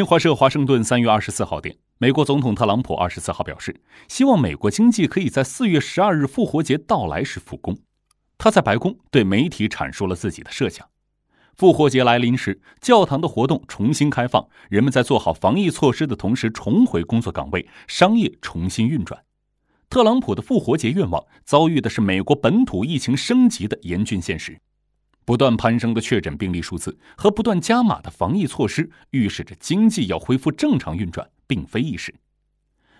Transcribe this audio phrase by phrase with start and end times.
[0.00, 7.76] 新华社华盛顿三月二十四号电，美国总统特朗普二十四号表示，希望美国经济可以在四月十二日复活节到来时复工。
[8.38, 10.88] 他在白宫对媒体阐述了自己的设想：
[11.54, 19.22] 复活节来临时，教堂的活动重新开放，人们在做好防疫措施的同时重回工作岗位，商业重新运转。
[19.90, 24.58] 特朗普的复活节愿望遭遇的是美国本土疫情升级的严峻现实。
[25.30, 32.12] 不断攀升的确诊病例数字和不断加码的防疫措施，预示着经济要恢复正常运转，并非易事。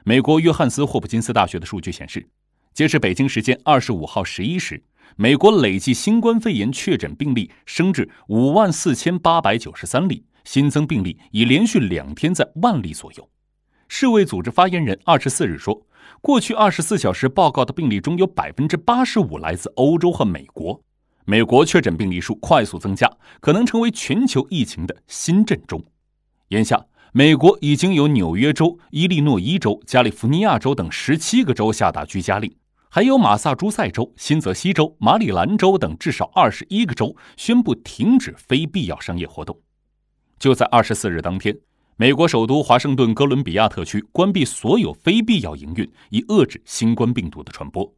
[0.05, 2.25] 美国约翰斯霍普金斯大学的数据显示，
[2.73, 4.81] 截至北京时间二十五号十一时，
[5.17, 13.29] 美国累计新冠肺炎确诊病例升至五万四千八百九十三例，新增病例已连续两天在万例左右。
[13.89, 15.85] 世卫组织发言人二十四日说，
[16.21, 20.81] 过去二十四小时报告的病例中有百分之八十五来自欧洲和美国。
[21.31, 23.09] 美国确诊病例数快速增加，
[23.39, 25.81] 可能成为全球疫情的新震中。
[26.49, 32.53] 眼下，美国已经有纽约州、伊利诺伊州、加利福尼亚州等十七个州下达居家令，
[32.89, 39.57] 还有马萨诸塞州、新泽西州、马里兰州等至少二十一个州宣布停止非必要商业活动。
[40.41, 41.57] 就在二十四日当天，
[41.97, 47.95] 美国首都华盛顿哥伦比亚特区关闭所有非必要营运，以遏制新冠病毒的传播。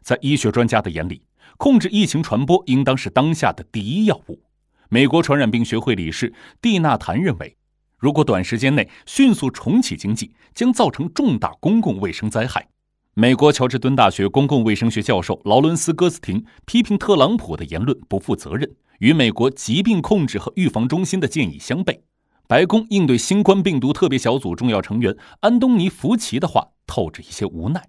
[0.00, 1.22] 在医学专家的眼里，
[1.62, 4.42] 控制疫情传播应当是当下的第一要务。
[4.88, 7.56] 美国传染病学会理事蒂纳谭认为，
[7.98, 12.66] 如果短时间内迅速重启经济，将造成重大公共卫生灾害。
[13.14, 18.68] 美国乔治敦大学公共卫生学教授劳伦斯·戈斯廷批评特朗普的言论不负责任，
[18.98, 22.00] 与美国疾病控制和预防中心的建议相悖。
[22.48, 27.80] 白宫应对新冠病毒特别小组重要成员安东尼·福奇的话透着一些无奈。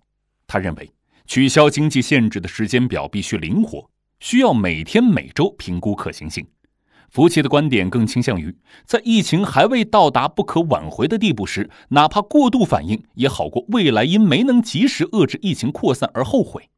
[0.45, 0.91] 他认为。
[1.25, 6.45] 取消经济限制的时间表必须灵活，需要每天每周评估可行性。
[7.09, 16.69] 福奇的观点更倾向于，在疫情还未到达不可挽回的地步时，哪怕过度反应也好过未来因没能及时遏制疫情扩散而后悔。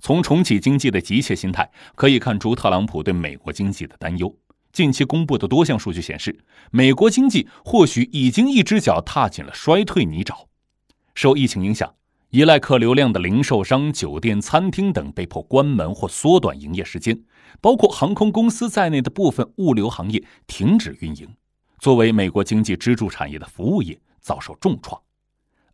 [0.00, 4.36] 从重启经济的急切心态可以看出，特朗普对美国经济的担忧。
[4.72, 6.38] 近期公布的多项数据显示，
[6.70, 10.46] 美国经济或许已经一只脚踏进了衰退泥沼。
[11.14, 11.94] 受疫情影响。
[12.30, 17.22] 依赖客流量的零售商、酒店、餐厅等被迫关门或缩短营业时间，
[17.60, 21.28] 包括航空公司在内的部分物流行业停止运营。
[21.78, 25.00] 作为美国经济支柱产业的服务业遭受重创。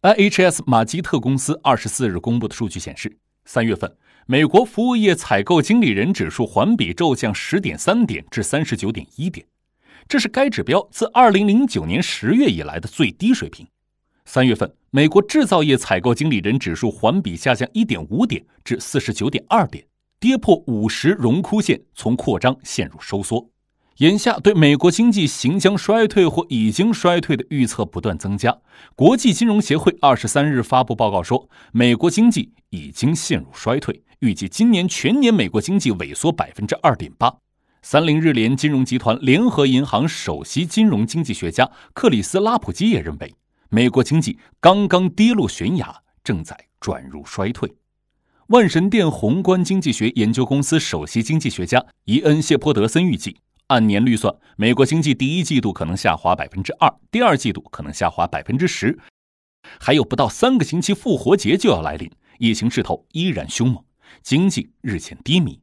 [0.03, 3.97] IHS 马基特公司二十四日公布的数据显示，三月份
[4.27, 9.47] 美国服务业采购经理人指数环比骤降十点三点至三十九点一点，
[10.07, 13.67] 这是该指标自二零零九年十月以来的最低水平。
[14.25, 19.87] 三月份，美国制造业采购经理人指数环比下降一点五点至四十九点二点，
[20.21, 23.49] 跌破五十荣枯线，从扩张陷入收缩。
[23.97, 28.55] 眼下，对美国经济行将衰退或已经衰退的预测不断增加。
[28.95, 37.35] 国际金融协会二十三日发布报告说，美国经济已经陷入衰退，预计今年全年美国经济萎缩百分之二点八。
[37.81, 43.35] 三菱日联金融集团联合银行首席金融经济学家克里斯拉普基也认为。
[43.75, 47.75] 美国经济刚刚跌落悬崖，正在转入衰退。
[48.49, 53.39] 万神殿宏观经济学研究公司首席经济学家伊恩·谢泼德森预计，
[53.69, 58.99] 按年率算，美国经济第一季度可能下滑百分之二，第二季度可能下滑百分之十。
[59.81, 63.83] 还有不到三个星期，复活节就要来临，疫情势头依然凶猛，
[64.23, 65.59] 经济日渐低迷。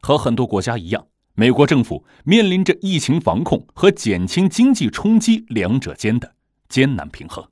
[0.00, 1.04] 和很多国家一样，
[1.34, 6.36] 美国政府面临着疫情防控和减轻经济冲击两者间的。
[6.68, 7.46] 艰难平衡。